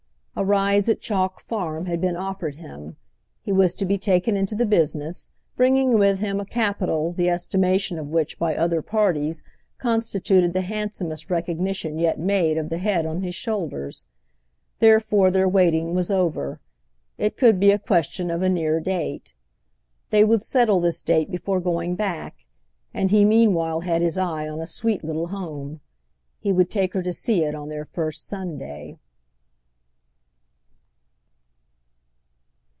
A 0.33 0.45
rise 0.45 0.89
at 0.89 1.01
Chalk 1.01 1.39
Farm 1.39 1.85
had 1.85 2.01
been 2.01 2.15
offered 2.17 2.55
him; 2.55 2.95
he 3.43 3.51
was 3.51 3.75
to 3.75 3.85
be 3.85 3.99
taken 3.99 4.35
into 4.35 4.55
the 4.55 4.65
business, 4.65 5.29
bringing 5.55 5.99
with 5.99 6.17
him 6.17 6.39
a 6.39 6.45
capital 6.47 7.11
the 7.13 7.29
estimation 7.29 7.99
of 7.99 8.07
which 8.09 8.39
by 8.39 8.55
other 8.55 8.81
parties 8.81 9.43
constituted 9.77 10.53
the 10.53 10.61
handsomest 10.61 11.29
recognition 11.29 11.99
yet 11.99 12.17
made 12.17 12.57
of 12.57 12.69
the 12.69 12.79
head 12.79 13.05
on 13.05 13.21
his 13.21 13.35
shoulders. 13.35 14.07
Therefore 14.79 15.29
their 15.29 15.47
waiting 15.47 15.93
was 15.93 16.09
over—it 16.09 17.37
could 17.37 17.59
be 17.59 17.69
a 17.69 17.77
question 17.77 18.31
of 18.31 18.41
a 18.41 18.49
near 18.49 18.79
date. 18.79 19.35
They 20.09 20.23
would 20.25 20.41
settle 20.41 20.79
this 20.79 21.03
date 21.03 21.29
before 21.29 21.59
going 21.59 21.93
back, 21.95 22.47
and 22.95 23.11
he 23.11 23.25
meanwhile 23.25 23.81
had 23.81 24.01
his 24.01 24.17
eye 24.17 24.47
on 24.49 24.59
a 24.59 24.65
sweet 24.65 25.03
little 25.03 25.27
home. 25.27 25.81
He 26.39 26.51
would 26.51 26.71
take 26.71 26.95
her 26.95 27.03
to 27.03 27.13
see 27.13 27.43
it 27.43 27.53
on 27.53 27.69
their 27.69 27.85
first 27.85 28.25
Sunday. 28.27 28.97